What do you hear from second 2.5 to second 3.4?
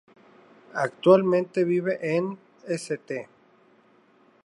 St.